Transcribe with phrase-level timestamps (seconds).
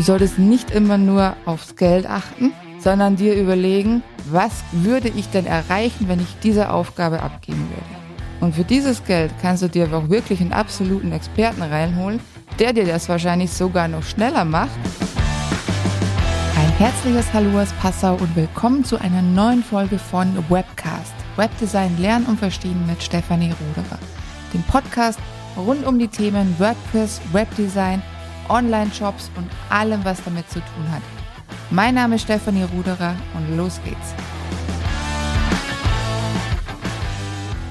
[0.00, 5.44] Du solltest nicht immer nur aufs Geld achten, sondern dir überlegen, was würde ich denn
[5.44, 8.40] erreichen, wenn ich diese Aufgabe abgeben würde.
[8.40, 12.18] Und für dieses Geld kannst du dir auch wirklich einen absoluten Experten reinholen,
[12.58, 14.70] der dir das wahrscheinlich sogar noch schneller macht.
[16.56, 21.12] Ein herzliches Hallo aus Passau und willkommen zu einer neuen Folge von Webcast.
[21.36, 23.98] Webdesign lernen und verstehen mit Stefanie Ruderer.
[24.54, 25.18] Dem Podcast
[25.58, 28.02] rund um die Themen WordPress, Webdesign,
[28.50, 31.02] Online-Shops und allem, was damit zu tun hat.
[31.70, 34.14] Mein Name ist Stefanie Ruderer und los geht's.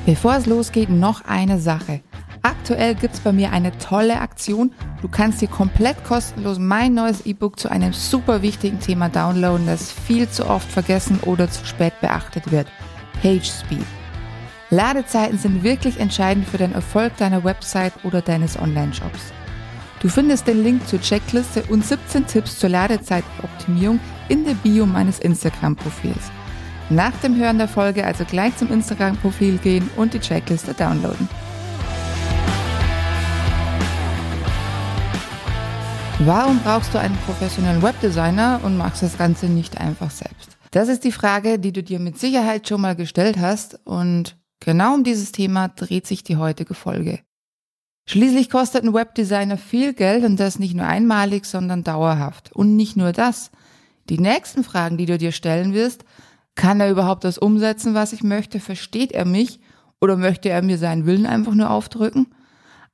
[0.05, 2.01] Bevor es losgeht, noch eine Sache.
[2.41, 4.71] Aktuell gibt's bei mir eine tolle Aktion.
[5.01, 9.91] Du kannst dir komplett kostenlos mein neues E-Book zu einem super wichtigen Thema downloaden, das
[9.91, 12.67] viel zu oft vergessen oder zu spät beachtet wird.
[13.21, 13.85] PageSpeed.
[14.69, 19.33] Ladezeiten sind wirklich entscheidend für den Erfolg deiner Website oder deines Online-Shops.
[20.01, 25.19] Du findest den Link zur Checkliste und 17 Tipps zur Ladezeitoptimierung in der Bio meines
[25.19, 26.31] Instagram-Profils.
[26.89, 31.27] Nach dem Hören der Folge also gleich zum Instagram-Profil gehen und die Checkliste downloaden.
[36.19, 40.57] Warum brauchst du einen professionellen Webdesigner und machst das Ganze nicht einfach selbst?
[40.71, 44.93] Das ist die Frage, die du dir mit Sicherheit schon mal gestellt hast und genau
[44.93, 47.19] um dieses Thema dreht sich die heutige Folge.
[48.11, 52.51] Schließlich kostet ein Webdesigner viel Geld und das nicht nur einmalig, sondern dauerhaft.
[52.51, 53.51] Und nicht nur das.
[54.09, 56.05] Die nächsten Fragen, die du dir stellen wirst,
[56.55, 58.59] kann er überhaupt das umsetzen, was ich möchte?
[58.59, 59.59] Versteht er mich?
[60.01, 62.33] Oder möchte er mir seinen Willen einfach nur aufdrücken?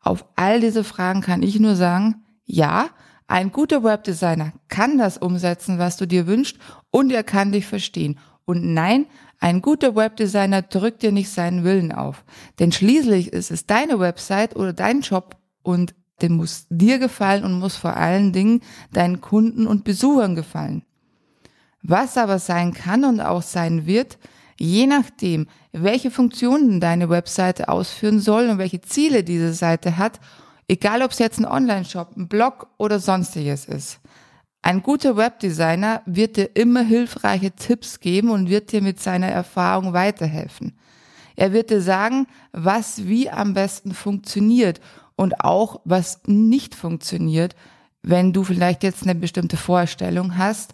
[0.01, 2.87] Auf all diese Fragen kann ich nur sagen, ja,
[3.25, 6.57] ein guter Webdesigner kann das umsetzen, was du dir wünschst
[6.91, 8.19] und er kann dich verstehen.
[8.45, 9.07] Und nein,
[9.39, 12.23] ein guter Webdesigner drückt dir nicht seinen Willen auf.
[12.59, 17.59] Denn schließlich ist es deine Website oder dein Job und den muss dir gefallen und
[17.59, 18.61] muss vor allen Dingen
[18.93, 20.83] deinen Kunden und Besuchern gefallen.
[21.81, 24.17] Was aber sein kann und auch sein wird,
[24.57, 30.19] je nachdem, welche Funktionen deine Webseite ausführen soll und welche Ziele diese Seite hat,
[30.67, 33.99] egal ob es jetzt ein Online-Shop, ein Blog oder sonstiges ist.
[34.65, 39.93] Ein guter Webdesigner wird dir immer hilfreiche Tipps geben und wird dir mit seiner Erfahrung
[39.93, 40.75] weiterhelfen.
[41.35, 44.81] Er wird dir sagen, was wie am besten funktioniert
[45.15, 47.55] und auch was nicht funktioniert,
[48.01, 50.73] wenn du vielleicht jetzt eine bestimmte Vorstellung hast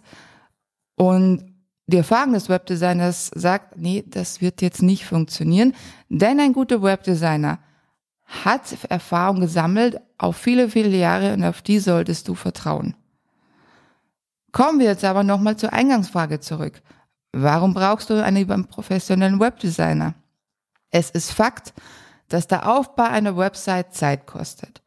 [0.96, 1.44] und
[1.86, 5.74] die Erfahrung des Webdesigners sagt, nee, das wird jetzt nicht funktionieren,
[6.08, 7.58] denn ein guter Webdesigner
[8.24, 12.96] hat Erfahrung gesammelt auf viele, viele Jahre und auf die solltest du vertrauen.
[14.52, 16.82] Kommen wir jetzt aber nochmal zur Eingangsfrage zurück.
[17.32, 20.14] Warum brauchst du einen professionellen Webdesigner?
[20.90, 21.72] Es ist Fakt,
[22.28, 24.82] dass der Aufbau einer Website Zeit kostet.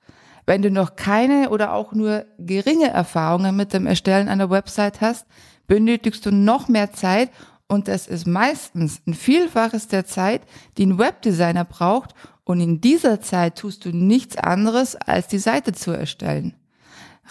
[0.45, 5.25] Wenn du noch keine oder auch nur geringe Erfahrungen mit dem Erstellen einer Website hast,
[5.65, 7.31] benötigst du noch mehr Zeit
[7.67, 10.41] und das ist meistens ein Vielfaches der Zeit,
[10.77, 15.73] die ein Webdesigner braucht und in dieser Zeit tust du nichts anderes, als die Seite
[15.73, 16.53] zu erstellen.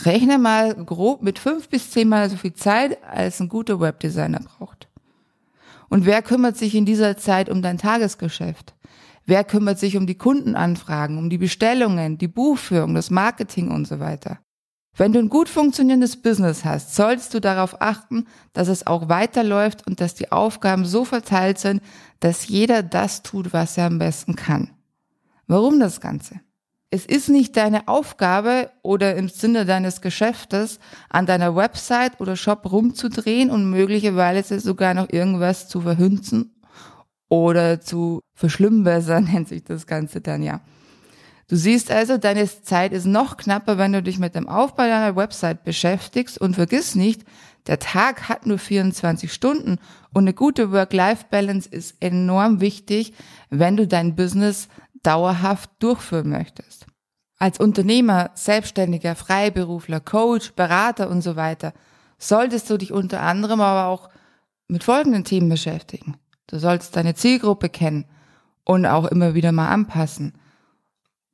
[0.03, 4.88] Rechne mal grob mit fünf bis zehnmal so viel Zeit, als ein guter Webdesigner braucht.
[5.88, 8.75] Und wer kümmert sich in dieser Zeit um dein Tagesgeschäft?
[9.27, 14.00] Wer kümmert sich um die Kundenanfragen, um die Bestellungen, die Buchführung, das Marketing und so
[14.00, 14.38] weiter?
[14.97, 19.87] Wenn du ein gut funktionierendes Business hast, solltest du darauf achten, dass es auch weiterläuft
[19.87, 21.83] und dass die Aufgaben so verteilt sind,
[22.21, 24.71] dass jeder das tut, was er am besten kann.
[25.47, 26.41] Warum das Ganze?
[26.94, 30.78] Es ist nicht deine Aufgabe oder im Sinne deines Geschäftes,
[31.09, 36.54] an deiner Website oder Shop rumzudrehen und möglicherweise sogar noch irgendwas zu verhünzen
[37.28, 40.60] oder zu verschlimmbessern, nennt sich das Ganze dann ja.
[41.49, 45.16] Du siehst also, deine Zeit ist noch knapper, wenn du dich mit dem Aufbau deiner
[45.16, 47.25] Website beschäftigst und vergiss nicht,
[47.66, 49.78] der Tag hat nur 24 Stunden
[50.12, 53.15] und eine gute Work-Life-Balance ist enorm wichtig,
[53.50, 54.69] wenn du dein Business
[55.06, 56.87] dauerhaft durchführen möchtest.
[57.38, 61.72] Als Unternehmer, Selbstständiger, Freiberufler, Coach, Berater und so weiter
[62.18, 64.09] solltest du dich unter anderem aber auch
[64.68, 66.16] mit folgenden Themen beschäftigen.
[66.47, 68.06] Du solltest deine Zielgruppe kennen
[68.65, 70.34] und auch immer wieder mal anpassen.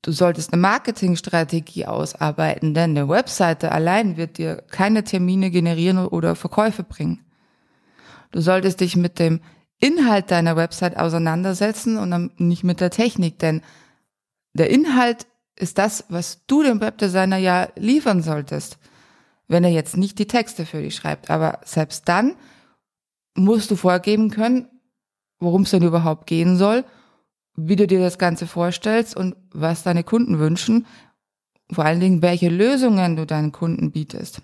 [0.02, 6.34] Du solltest eine Marketingstrategie ausarbeiten, denn eine Webseite allein wird dir keine Termine generieren oder
[6.34, 7.24] Verkäufe bringen.
[8.32, 9.40] Du solltest dich mit dem
[9.80, 13.62] Inhalt deiner Website auseinandersetzen und nicht mit der Technik, denn
[14.52, 18.78] der Inhalt ist das, was du dem Webdesigner ja liefern solltest,
[19.48, 21.30] wenn er jetzt nicht die Texte für dich schreibt.
[21.30, 22.36] Aber selbst dann
[23.34, 24.68] musst du vorgeben können,
[25.38, 26.84] worum es denn überhaupt gehen soll,
[27.56, 30.86] wie du dir das Ganze vorstellst und was deine Kunden wünschen,
[31.72, 34.42] vor allen Dingen, welche Lösungen du deinen Kunden bietest.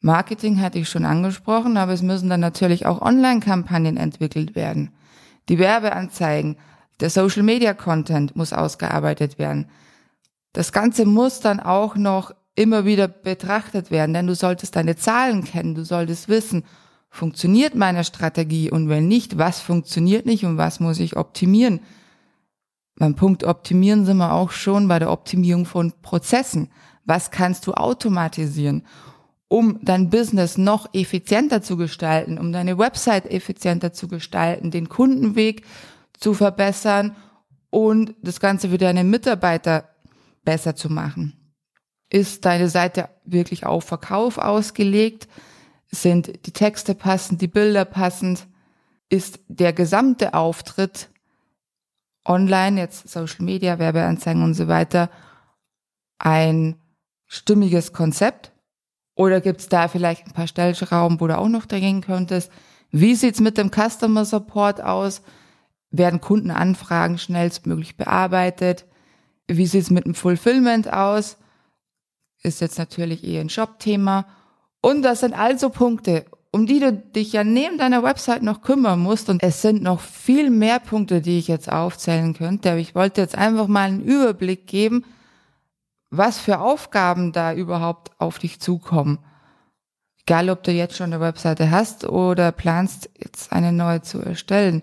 [0.00, 4.92] Marketing hatte ich schon angesprochen, aber es müssen dann natürlich auch Online-Kampagnen entwickelt werden.
[5.48, 6.56] Die Werbeanzeigen,
[7.00, 9.68] der Social-Media-Content muss ausgearbeitet werden.
[10.52, 15.44] Das Ganze muss dann auch noch immer wieder betrachtet werden, denn du solltest deine Zahlen
[15.44, 16.64] kennen, du solltest wissen,
[17.10, 21.80] funktioniert meine Strategie und wenn nicht, was funktioniert nicht und was muss ich optimieren.
[22.96, 26.70] Beim Punkt Optimieren sind wir auch schon bei der Optimierung von Prozessen.
[27.04, 28.84] Was kannst du automatisieren,
[29.50, 35.66] um dein Business noch effizienter zu gestalten, um deine Website effizienter zu gestalten, den Kundenweg
[36.16, 37.16] zu verbessern
[37.68, 39.88] und das Ganze für deine Mitarbeiter
[40.44, 41.36] besser zu machen.
[42.10, 45.26] Ist deine Seite wirklich auf Verkauf ausgelegt?
[45.90, 48.46] Sind die Texte passend, die Bilder passend?
[49.08, 51.08] Ist der gesamte Auftritt
[52.24, 55.10] online, jetzt Social Media, Werbeanzeigen und so weiter,
[56.18, 56.76] ein
[57.26, 58.52] stimmiges Konzept?
[59.14, 62.50] Oder gibt es da vielleicht ein paar Stellschrauben, wo du auch noch dagegen könntest?
[62.90, 65.22] Wie sieht's mit dem Customer Support aus?
[65.90, 68.86] Werden Kundenanfragen schnellstmöglich bearbeitet?
[69.46, 71.36] Wie sieht's mit dem Fulfillment aus?
[72.42, 74.26] Ist jetzt natürlich eher ein Shop-Thema.
[74.80, 79.00] Und das sind also Punkte, um die du dich ja neben deiner Website noch kümmern
[79.00, 79.28] musst.
[79.28, 82.70] Und es sind noch viel mehr Punkte, die ich jetzt aufzählen könnte.
[82.70, 85.04] Aber ich wollte jetzt einfach mal einen Überblick geben,
[86.10, 89.18] was für Aufgaben da überhaupt auf dich zukommen.
[90.26, 94.82] Egal, ob du jetzt schon eine Webseite hast oder planst, jetzt eine neue zu erstellen.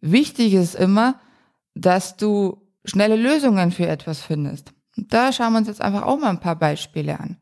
[0.00, 1.16] Wichtig ist immer,
[1.74, 4.72] dass du schnelle Lösungen für etwas findest.
[4.96, 7.36] Und da schauen wir uns jetzt einfach auch mal ein paar Beispiele an.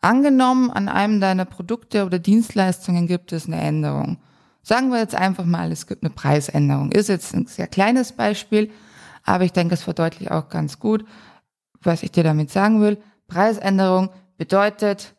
[0.00, 4.18] Angenommen, an einem deiner Produkte oder Dienstleistungen gibt es eine Änderung.
[4.62, 6.92] Sagen wir jetzt einfach mal, es gibt eine Preisänderung.
[6.92, 8.70] Ist jetzt ein sehr kleines Beispiel,
[9.24, 11.04] aber ich denke, es verdeutlicht auch ganz gut,
[11.86, 12.98] was ich dir damit sagen will.
[13.26, 15.14] Preisänderung bedeutet,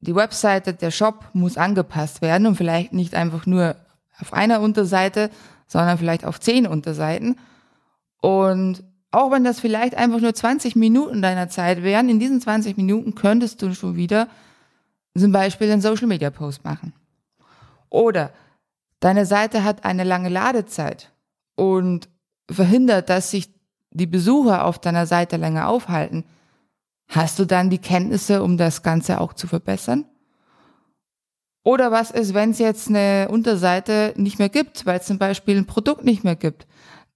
[0.00, 3.76] die Webseite, der Shop muss angepasst werden und vielleicht nicht einfach nur
[4.20, 5.30] auf einer Unterseite,
[5.66, 7.36] sondern vielleicht auf zehn Unterseiten.
[8.20, 12.76] Und auch wenn das vielleicht einfach nur 20 Minuten deiner Zeit wären, in diesen 20
[12.76, 14.28] Minuten könntest du schon wieder
[15.16, 16.92] zum Beispiel einen Social Media Post machen.
[17.88, 18.30] Oder
[19.00, 21.12] deine Seite hat eine lange Ladezeit
[21.54, 22.08] und
[22.50, 23.53] verhindert, dass sich
[23.94, 26.24] die Besucher auf deiner Seite länger aufhalten.
[27.08, 30.04] Hast du dann die Kenntnisse, um das Ganze auch zu verbessern?
[31.64, 35.56] Oder was ist, wenn es jetzt eine Unterseite nicht mehr gibt, weil es zum Beispiel
[35.56, 36.66] ein Produkt nicht mehr gibt?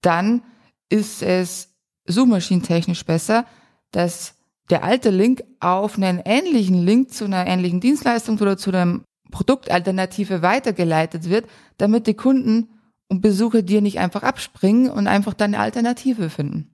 [0.01, 0.41] Dann
[0.89, 1.75] ist es
[2.07, 3.45] suchmaschinentechnisch besser,
[3.91, 4.35] dass
[4.71, 10.41] der alte Link auf einen ähnlichen Link zu einer ähnlichen Dienstleistung oder zu einer Produktalternative
[10.41, 11.45] weitergeleitet wird,
[11.77, 12.78] damit die Kunden
[13.09, 16.69] und Besucher dir nicht einfach abspringen und einfach deine Alternative finden.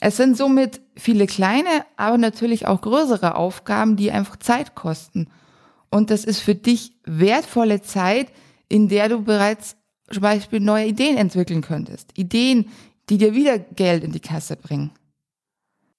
[0.00, 5.28] Es sind somit viele kleine, aber natürlich auch größere Aufgaben, die einfach Zeit kosten.
[5.90, 8.32] Und das ist für dich wertvolle Zeit,
[8.68, 9.76] in der du bereits
[10.10, 12.18] zum Beispiel neue Ideen entwickeln könntest.
[12.18, 12.70] Ideen,
[13.08, 14.90] die dir wieder Geld in die Kasse bringen.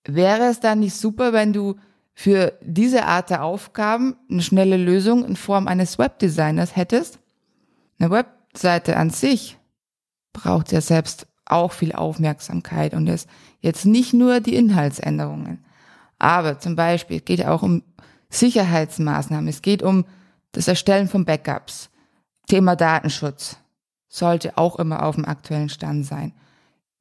[0.05, 1.75] Wäre es dann nicht super, wenn du
[2.13, 7.19] für diese Art der Aufgaben eine schnelle Lösung in Form eines Webdesigners hättest?
[7.99, 8.09] Eine
[8.53, 9.57] Webseite an sich
[10.31, 13.27] braucht ja selbst auch viel Aufmerksamkeit und ist
[13.61, 15.65] jetzt nicht nur die Inhaltsänderungen.
[16.19, 17.81] Aber zum Beispiel es geht auch um
[18.29, 20.05] Sicherheitsmaßnahmen, es geht um
[20.51, 21.89] das Erstellen von Backups.
[22.47, 23.57] Thema Datenschutz
[24.07, 26.33] sollte auch immer auf dem aktuellen Stand sein.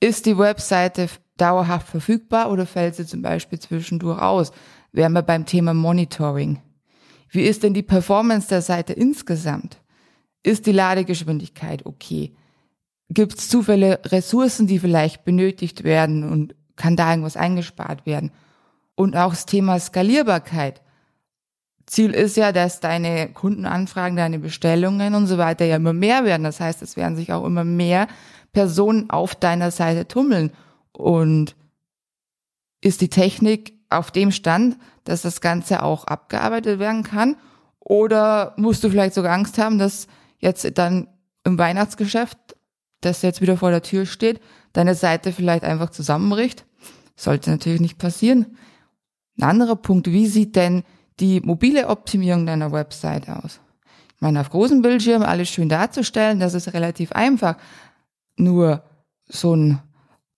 [0.00, 4.52] Ist die Webseite dauerhaft verfügbar oder fällt sie zum Beispiel zwischendurch aus?
[4.92, 6.62] Wären wir beim Thema Monitoring.
[7.28, 9.81] Wie ist denn die Performance der Seite insgesamt?
[10.42, 12.32] Ist die Ladegeschwindigkeit okay?
[13.08, 18.32] Gibt es zufälle Ressourcen, die vielleicht benötigt werden und kann da irgendwas eingespart werden?
[18.94, 20.82] Und auch das Thema Skalierbarkeit.
[21.86, 26.44] Ziel ist ja, dass deine Kundenanfragen, deine Bestellungen und so weiter ja immer mehr werden.
[26.44, 28.08] Das heißt, es werden sich auch immer mehr
[28.52, 30.52] Personen auf deiner Seite tummeln.
[30.92, 31.56] Und
[32.80, 37.36] ist die Technik auf dem Stand, dass das Ganze auch abgearbeitet werden kann?
[37.78, 40.06] Oder musst du vielleicht sogar Angst haben, dass
[40.42, 41.08] jetzt dann
[41.44, 42.36] im Weihnachtsgeschäft,
[43.00, 44.40] das jetzt wieder vor der Tür steht,
[44.72, 46.66] deine Seite vielleicht einfach zusammenbricht?
[47.16, 48.58] Sollte natürlich nicht passieren.
[49.38, 50.82] Ein anderer Punkt, wie sieht denn
[51.20, 53.60] die mobile Optimierung deiner Website aus?
[54.14, 57.56] Ich meine, auf großen Bildschirmen alles schön darzustellen, das ist relativ einfach.
[58.36, 58.84] Nur
[59.26, 59.80] so ein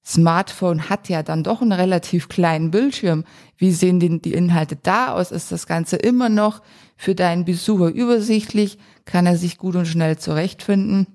[0.06, 3.24] Smartphone hat ja dann doch einen relativ kleinen Bildschirm.
[3.56, 5.30] Wie sehen denn die Inhalte da aus?
[5.30, 6.60] Ist das Ganze immer noch
[6.96, 8.78] für deinen Besucher übersichtlich?
[9.06, 11.06] Kann er sich gut und schnell zurechtfinden?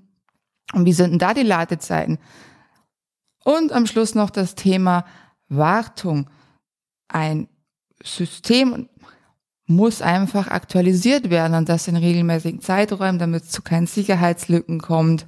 [0.73, 2.17] Und wie sind denn da die Ladezeiten?
[3.43, 5.05] Und am Schluss noch das Thema
[5.47, 6.29] Wartung.
[7.07, 7.47] Ein
[8.03, 8.89] System,
[9.69, 15.27] muss einfach aktualisiert werden und das in regelmäßigen Zeiträumen, damit es zu keinen Sicherheitslücken kommt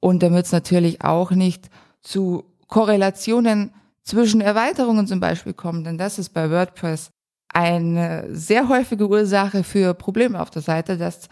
[0.00, 1.70] und damit es natürlich auch nicht
[2.02, 3.72] zu Korrelationen
[4.02, 7.10] zwischen Erweiterungen zum Beispiel kommt, denn das ist bei WordPress
[7.52, 11.28] eine sehr häufige Ursache für Probleme auf der Seite, dass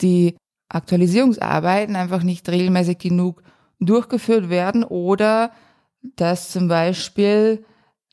[0.00, 0.36] die
[0.68, 3.42] Aktualisierungsarbeiten einfach nicht regelmäßig genug
[3.80, 5.50] durchgeführt werden oder
[6.16, 7.64] dass zum Beispiel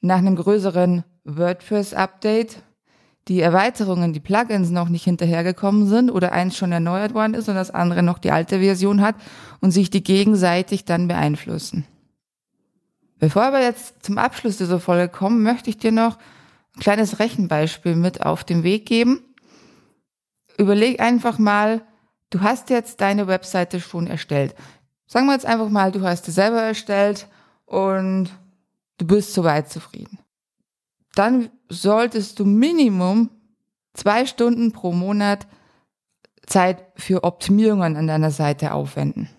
[0.01, 2.63] nach einem größeren WordPress-Update
[3.27, 7.55] die Erweiterungen, die Plugins noch nicht hinterhergekommen sind oder eins schon erneuert worden ist und
[7.55, 9.15] das andere noch die alte Version hat
[9.61, 11.85] und sich die gegenseitig dann beeinflussen.
[13.19, 16.17] Bevor wir jetzt zum Abschluss dieser Folge kommen, möchte ich dir noch
[16.75, 19.23] ein kleines Rechenbeispiel mit auf den Weg geben.
[20.57, 21.81] Überleg einfach mal,
[22.29, 24.55] du hast jetzt deine Webseite schon erstellt.
[25.05, 27.27] Sagen wir jetzt einfach mal, du hast sie selber erstellt
[27.65, 28.29] und
[28.97, 30.19] du bist soweit zufrieden
[31.19, 33.29] dann solltest du Minimum
[33.93, 35.47] zwei Stunden pro Monat
[36.45, 39.29] Zeit für Optimierungen an deiner Seite aufwenden.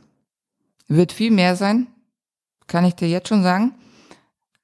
[0.89, 1.87] Wird viel mehr sein,
[2.71, 3.75] kann ich dir jetzt schon sagen.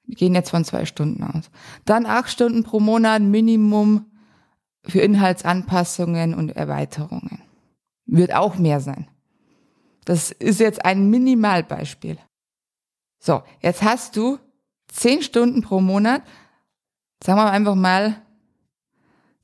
[0.04, 1.50] Wir gehen jetzt von zwei Stunden aus.
[1.84, 4.06] Dann acht Stunden pro Monat Minimum
[4.84, 7.42] für Inhaltsanpassungen und Erweiterungen.
[8.06, 9.08] Wird auch mehr sein.
[10.04, 12.18] Das ist jetzt ein Minimalbeispiel.
[13.18, 14.38] So, jetzt hast du
[14.86, 16.22] zehn Stunden pro Monat
[17.22, 18.16] sagen wir einfach mal,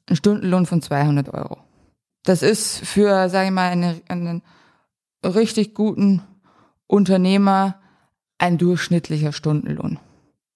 [0.08, 1.58] ein Stundenlohn von 200 Euro.
[2.24, 4.42] Das ist für, sage ich mal, einen, einen
[5.24, 6.22] richtig guten
[6.86, 7.80] Unternehmer
[8.42, 9.98] ein durchschnittlicher Stundenlohn.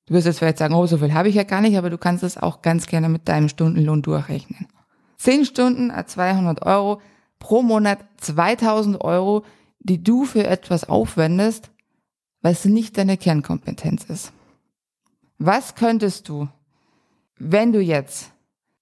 [0.07, 1.99] Du wirst jetzt vielleicht sagen, oh, so viel habe ich ja gar nicht, aber du
[1.99, 4.69] kannst es auch ganz gerne mit deinem Stundenlohn durchrechnen.
[5.16, 7.00] Zehn Stunden à 200 Euro,
[7.38, 9.45] pro Monat 2000 Euro,
[9.81, 11.71] die du für etwas aufwendest,
[12.43, 14.33] was nicht deine Kernkompetenz ist.
[15.38, 16.49] Was könntest du
[17.38, 18.33] wenn du jetzt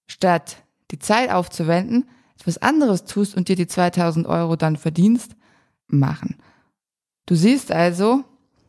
[0.07, 2.09] statt die Zeit aufzuwenden,
[2.39, 5.35] etwas anderes tust und dir die 2000 Euro dann verdienst,
[5.87, 6.37] machen.
[7.25, 8.23] Du siehst also,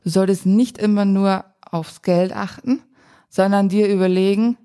[0.07, 2.81] du solltest nicht immer nur aufs Geld achten,
[3.29, 4.57] sondern dir überlegen,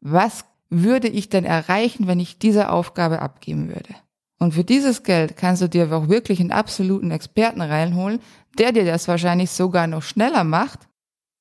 [0.00, 3.94] was würde ich denn erreichen, wenn ich diese Aufgabe abgeben würde?
[4.38, 8.20] Und für dieses Geld kannst du dir auch wirklich einen absoluten Experten reinholen,
[8.56, 10.88] der dir das wahrscheinlich sogar noch schneller macht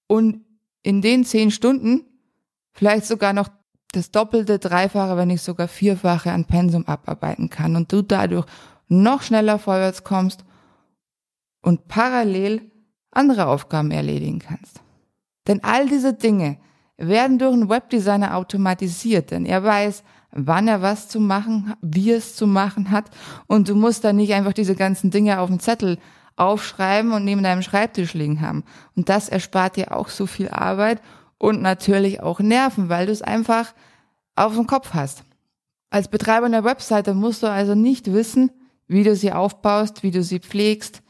[0.08, 0.44] und
[0.84, 2.04] in den zehn Stunden
[2.74, 3.48] vielleicht sogar noch
[3.94, 8.48] das Doppelte, Dreifache, wenn nicht sogar Vierfache an Pensum abarbeiten kann und du dadurch
[8.90, 10.44] noch schneller vorwärts kommst
[11.62, 12.70] und parallel
[13.16, 14.82] andere Aufgaben erledigen kannst.
[15.48, 16.58] Denn all diese Dinge
[16.98, 22.36] werden durch einen Webdesigner automatisiert, denn er weiß, wann er was zu machen, wie es
[22.36, 23.10] zu machen hat
[23.48, 25.98] und du musst dann nicht einfach diese ganzen Dinge auf dem Zettel
[26.36, 28.64] aufschreiben und neben deinem Schreibtisch liegen haben.
[28.96, 31.02] Und das erspart dir auch so viel Arbeit
[31.38, 33.74] und natürlich auch Nerven, weil du es einfach
[34.36, 35.24] auf dem Kopf hast.
[35.90, 38.52] Als Betreiber einer Webseite musst du also nicht wissen,
[38.88, 41.02] wie du sie aufbaust, wie du sie pflegst,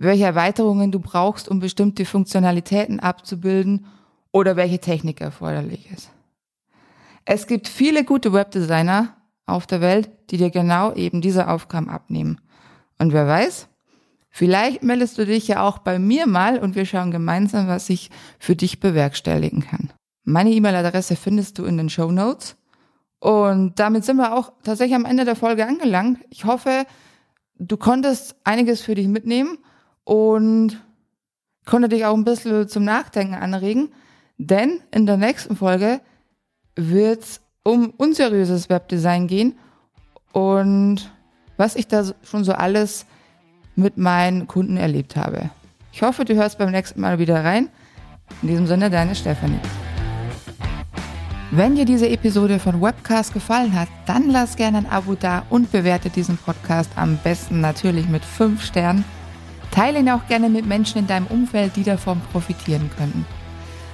[0.00, 3.84] welche Erweiterungen du brauchst, um bestimmte Funktionalitäten abzubilden
[4.32, 6.10] oder welche Technik erforderlich ist.
[7.26, 9.14] Es gibt viele gute Webdesigner
[9.44, 12.40] auf der Welt, die dir genau eben diese Aufgaben abnehmen.
[12.98, 13.68] Und wer weiß,
[14.32, 18.10] Vielleicht meldest du dich ja auch bei mir mal und wir schauen gemeinsam, was ich
[18.38, 19.92] für dich bewerkstelligen kann.
[20.22, 22.56] Meine E-Mail-Adresse findest du in den Show Notes.
[23.18, 26.20] Und damit sind wir auch tatsächlich am Ende der Folge angelangt.
[26.30, 26.86] Ich hoffe,
[27.58, 29.58] du konntest einiges für dich mitnehmen
[30.10, 30.82] und
[31.66, 33.92] konnte dich auch ein bisschen zum Nachdenken anregen.
[34.38, 36.00] Denn in der nächsten Folge
[36.74, 39.56] wird es um unseriöses Webdesign gehen
[40.32, 41.12] und
[41.56, 43.06] was ich da schon so alles
[43.76, 45.50] mit meinen Kunden erlebt habe.
[45.92, 47.68] Ich hoffe, du hörst beim nächsten Mal wieder rein.
[48.42, 49.60] In diesem Sinne, deine Stefanie.
[51.52, 55.70] Wenn dir diese Episode von Webcast gefallen hat, dann lass gerne ein Abo da und
[55.70, 59.04] bewerte diesen Podcast am besten natürlich mit 5 Sternen.
[59.70, 63.24] Teile ihn auch gerne mit Menschen in deinem Umfeld, die davon profitieren könnten.